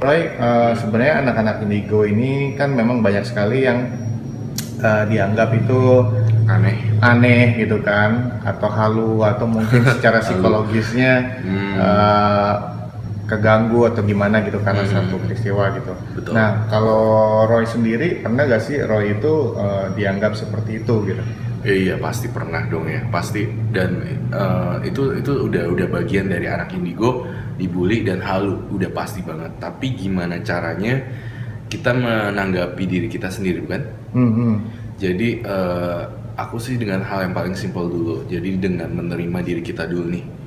[0.00, 3.84] Roy, uh, sebenarnya anak-anak indigo ini kan memang banyak sekali yang
[4.80, 6.08] uh, dianggap itu
[6.48, 11.74] aneh aneh gitu kan atau halu atau mungkin secara psikologisnya hmm.
[11.76, 12.54] uh,
[13.28, 14.92] keganggu atau gimana gitu karena hmm.
[14.96, 15.92] satu peristiwa gitu.
[16.16, 16.32] Betul.
[16.32, 21.22] Nah kalau Roy sendiri pernah gak sih Roy itu uh, dianggap seperti itu gitu?
[21.60, 23.44] Ya, iya pasti pernah dong ya pasti.
[23.72, 24.00] Dan
[24.32, 27.28] uh, itu itu udah udah bagian dari anak indigo
[27.60, 29.60] dibully dan halu udah pasti banget.
[29.60, 31.00] Tapi gimana caranya
[31.70, 34.52] kita menanggapi diri kita sendiri kan mm -hmm.
[34.98, 36.02] jadi uh,
[36.34, 38.26] aku sih dengan hal yang paling simpel dulu.
[38.26, 40.39] Jadi dengan menerima diri kita dulu nih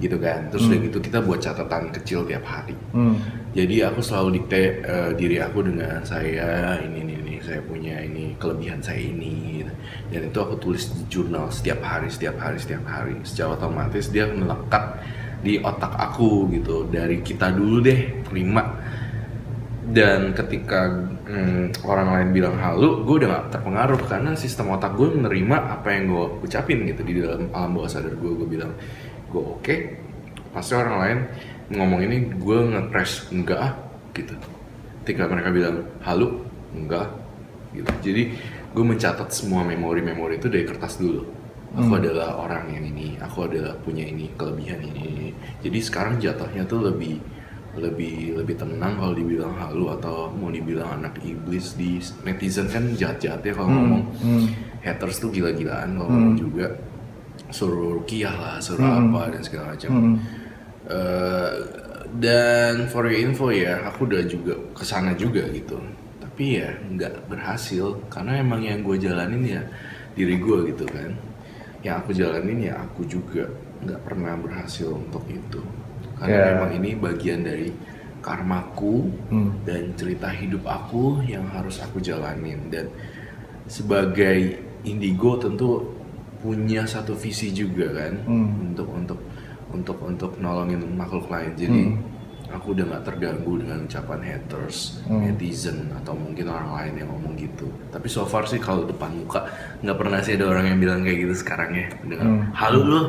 [0.00, 0.68] gitu kan terus mm.
[0.72, 3.14] udah gitu kita buat catatan kecil tiap hari mm.
[3.52, 8.36] jadi aku selalu dikte uh, diri aku dengan saya ini ini ini saya punya ini
[8.40, 9.72] kelebihan saya ini gitu.
[10.10, 14.24] dan itu aku tulis di jurnal setiap hari setiap hari setiap hari secara otomatis dia
[14.26, 14.98] melekat
[15.40, 18.76] di otak aku gitu dari kita dulu deh terima
[19.90, 20.86] dan ketika
[21.26, 25.88] hmm, orang lain bilang halu gue udah gak terpengaruh karena sistem otak gue menerima apa
[25.90, 28.70] yang gue ucapin gitu di dalam alam bawah sadar gue gue bilang
[29.30, 29.78] gue oke okay,
[30.50, 31.18] pasti orang lain
[31.70, 33.72] ngomong ini gue nge enggak ah
[34.10, 34.34] gitu
[35.06, 36.42] ketika mereka bilang halu
[36.74, 37.08] enggak
[37.70, 38.22] gitu jadi
[38.74, 41.22] gue mencatat semua memori-memori itu dari kertas dulu
[41.70, 42.00] aku hmm.
[42.02, 45.30] adalah orang yang ini aku adalah punya ini kelebihan ini
[45.62, 47.22] jadi sekarang jatuhnya tuh lebih
[47.78, 53.46] lebih lebih tenang kalau dibilang halu atau mau dibilang anak iblis di netizen kan jahat-jahat
[53.46, 53.78] ya kalau hmm.
[53.78, 54.46] ngomong hmm.
[54.82, 56.14] haters tuh gila-gilaan kalau hmm.
[56.18, 56.66] ngomong juga
[57.50, 59.14] suruh rukiah lah suruh hmm.
[59.14, 60.16] apa dan segala macam hmm.
[60.90, 61.52] uh,
[62.18, 65.78] dan for your info ya aku udah juga ke sana juga gitu
[66.18, 69.62] tapi ya nggak berhasil karena emang yang gue jalanin ya
[70.16, 71.12] diri gue gitu kan
[71.86, 73.46] yang aku jalanin ya aku juga
[73.84, 75.62] nggak pernah berhasil untuk itu
[76.20, 76.48] karena yeah.
[76.56, 77.70] memang ini bagian dari
[78.20, 79.64] karmaku hmm.
[79.64, 82.92] dan cerita hidup aku yang harus aku jalanin dan
[83.64, 85.99] sebagai indigo tentu
[86.40, 88.72] punya satu visi juga kan hmm.
[88.72, 89.20] untuk untuk
[89.70, 92.20] untuk untuk nolongin makhluk lain jadi hmm
[92.50, 95.20] aku udah gak terganggu dengan ucapan haters, hmm.
[95.22, 97.70] netizen atau mungkin orang lain yang ngomong gitu.
[97.94, 99.46] Tapi so far sih kalau depan muka
[99.80, 101.86] nggak pernah sih ada orang yang bilang kayak gitu sekarang ya.
[102.02, 102.42] Dengan hmm.
[102.54, 103.02] halu lo,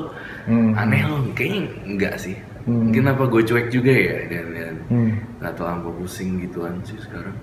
[0.46, 0.72] hmm.
[0.78, 2.38] aneh lo, kayaknya enggak sih.
[2.70, 2.90] Hmm.
[2.90, 5.12] Mungkin apa gue cuek juga ya dan, dan hmm.
[5.41, 7.34] gak terlalu pusing gituan sih sekarang.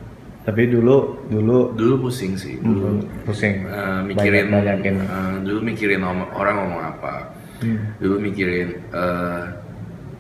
[0.49, 3.69] Tapi dulu dulu dulu pusing sih, dulu pusing.
[3.69, 7.37] Uh, mikirin banyak, uh, dulu mikirin orang ngomong apa.
[7.61, 7.93] Hmm.
[8.01, 9.45] Dulu mikirin uh,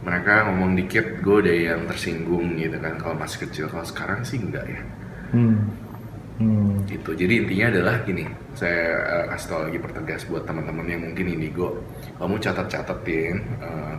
[0.08, 4.40] mereka ngomong dikit gue udah yang tersinggung gitu kan kalau masih kecil kalau sekarang sih
[4.40, 4.80] enggak ya
[5.36, 5.58] hmm.
[6.38, 6.72] Hmm.
[6.86, 8.24] gitu jadi intinya adalah gini
[8.54, 11.82] saya uh, kasih tau lagi pertegas buat teman-teman yang mungkin indigo
[12.16, 13.94] kamu catat-catatin uh,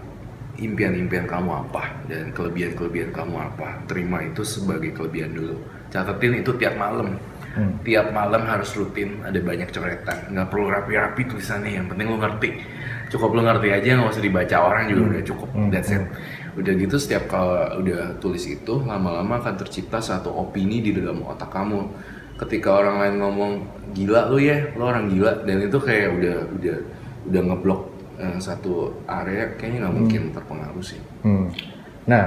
[0.60, 3.80] impian-impian kamu apa dan kelebihan-kelebihan kamu apa?
[3.88, 5.56] Terima itu sebagai kelebihan dulu.
[5.90, 7.18] Catatin itu tiap malam.
[7.50, 7.82] Hmm.
[7.82, 10.30] tiap malam harus rutin ada banyak coretan.
[10.30, 12.62] Nggak perlu rapi-rapi tulisannya yang penting lo ngerti.
[13.10, 15.10] Cukup lo ngerti aja nggak usah dibaca orang juga hmm.
[15.10, 15.50] udah cukup.
[15.58, 15.70] Hmm.
[15.74, 16.06] that's it.
[16.54, 21.50] Udah gitu setiap kalau udah tulis itu lama-lama akan tercipta satu opini di dalam otak
[21.50, 21.90] kamu.
[22.38, 23.52] Ketika orang lain ngomong
[23.98, 25.42] gila lo ya lo orang gila.
[25.42, 26.78] Dan itu kayak udah udah
[27.34, 27.82] udah ngeblok
[28.20, 30.34] uh, satu area kayaknya nggak mungkin hmm.
[30.36, 31.48] terpengaruh sih hmm.
[32.06, 32.26] nah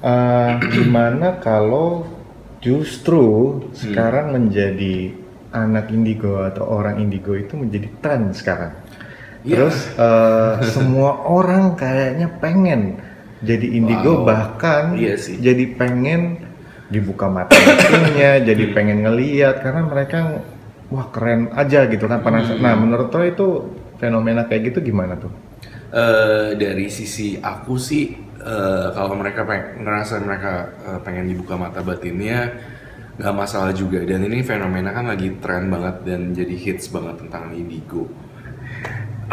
[0.00, 2.06] uh, gimana kalau
[2.62, 3.74] justru hmm.
[3.74, 5.18] sekarang menjadi
[5.52, 8.72] anak indigo atau orang indigo itu menjadi tren sekarang
[9.42, 9.58] Yeah.
[9.58, 13.02] Terus uh, semua orang kayaknya pengen
[13.42, 14.26] jadi indigo wow.
[14.26, 15.34] bahkan iya sih.
[15.42, 16.38] jadi pengen
[16.86, 20.46] dibuka mata batinnya, jadi pengen ngeliat karena mereka
[20.94, 22.54] wah keren aja gitu kan panas.
[22.54, 22.62] Hmm.
[22.62, 23.48] Nah menurut lo itu
[24.02, 25.30] fenomena kayak gitu gimana tuh?
[25.94, 30.52] Uh, dari sisi aku sih uh, kalau mereka pengen, ngerasa mereka
[30.82, 32.50] uh, pengen dibuka mata batinnya
[33.22, 34.02] nggak masalah juga.
[34.02, 38.10] Dan ini fenomena kan lagi tren banget dan jadi hits banget tentang indigo.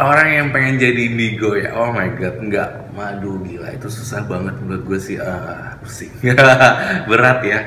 [0.00, 2.70] Orang yang pengen jadi indigo ya oh my god nggak.
[2.94, 5.16] Madu gila itu susah banget menurut gue sih.
[5.18, 6.12] Uh, pusing
[7.10, 7.60] berat ya.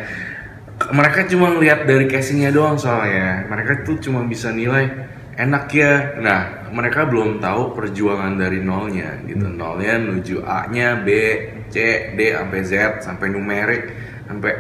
[0.84, 3.46] Mereka cuma lihat dari casingnya doang soalnya.
[3.50, 4.90] Mereka tuh cuma bisa nilai
[5.34, 9.58] enak ya nah mereka belum tahu perjuangan dari nolnya gitu hmm.
[9.58, 11.10] nolnya menuju A nya B
[11.74, 11.76] C
[12.14, 13.84] D sampai Z sampai numerik
[14.30, 14.54] sampai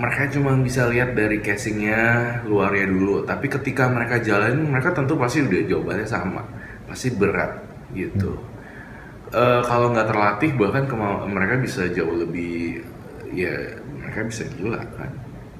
[0.00, 5.44] mereka cuma bisa lihat dari casingnya luarnya dulu tapi ketika mereka jalan mereka tentu pasti
[5.44, 6.42] udah jawabannya sama
[6.88, 7.60] pasti berat
[7.94, 8.34] gitu.
[8.34, 8.48] Hmm.
[9.30, 10.90] Uh, kalau nggak terlatih bahkan
[11.30, 12.82] mereka bisa jauh lebih
[13.30, 15.10] ya mereka bisa gila kan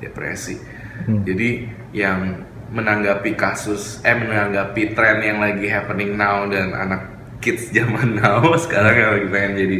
[0.03, 0.59] depresi.
[1.07, 1.23] Hmm.
[1.23, 7.03] Jadi yang menanggapi kasus eh menanggapi tren yang lagi happening now dan anak
[7.43, 9.79] kids zaman now sekarang yang lagi pengen jadi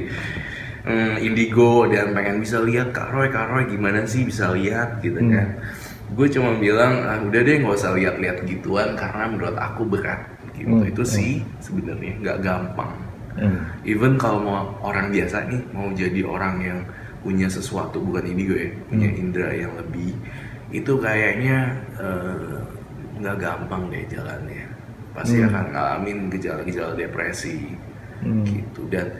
[0.87, 5.21] mm, indigo dan pengen bisa lihat Kak Roy, Kak Roy gimana sih bisa lihat gitu
[5.21, 5.31] Hmm.
[5.33, 5.49] kan.
[6.11, 10.27] Gue cuma bilang ah, udah deh nggak usah lihat-lihat gituan karena menurut aku berat
[10.59, 10.83] gitu.
[10.83, 12.93] Hmm, Itu sih sebenarnya nggak gampang.
[13.39, 13.71] Hmm.
[13.87, 16.81] Even kalau mau orang biasa nih mau jadi orang yang
[17.23, 19.21] punya sesuatu bukan indigo ya, punya Hmm.
[19.21, 20.17] indera yang lebih
[20.71, 21.59] itu kayaknya
[21.99, 22.59] eh,
[23.21, 24.65] nggak gampang deh jalannya.
[25.13, 25.49] Pasti Hmm.
[25.53, 27.77] akan ngalamin gejala-gejala depresi
[28.25, 28.45] Hmm.
[28.47, 29.11] gitu dan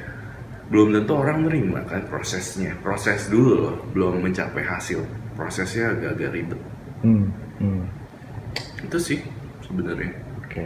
[0.71, 2.79] belum tentu orang menerima kan prosesnya.
[2.81, 5.03] Proses dulu loh, belum mencapai hasil.
[5.35, 6.61] Prosesnya agak-agak ribet.
[7.03, 7.27] Hmm.
[7.59, 7.85] Hmm.
[8.87, 9.21] Itu sih
[9.67, 10.15] sebenarnya.
[10.41, 10.65] Oke.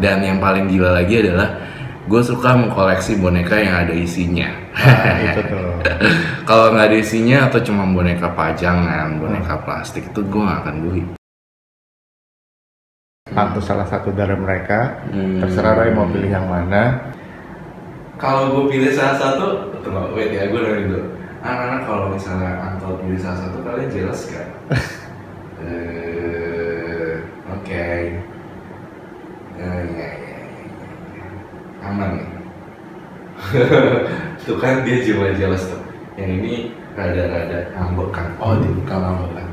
[0.00, 1.62] Dan yang paling gila lagi adalah
[2.06, 4.46] gue suka mengkoleksi boneka yang ada isinya.
[4.72, 5.74] Nah, itu tuh.
[6.48, 11.02] Kalau nggak ada isinya atau cuma boneka pajangan, boneka plastik itu gue nggak akan beli.
[13.34, 15.42] Atau salah satu dari mereka, Hmm.
[15.42, 17.10] terserah Roy mau pilih yang mana.
[18.16, 21.02] Kalau gue pilih salah satu, tunggu, wait ya, gue nanya dulu.
[21.42, 24.46] Anak-anak kalau misalnya Anto pilih salah satu, kalian jelas kan?
[25.60, 27.12] Eh,
[27.50, 27.88] oke.
[29.58, 30.10] Ya, ya, ya.
[31.86, 32.28] Aman nih.
[34.46, 35.78] tuh kan dia jiwa jelas tuh.
[36.18, 36.54] Yang ini
[36.98, 38.28] rada-rada ngambek kan?
[38.42, 39.48] Oh, dia bukan ngambek kan?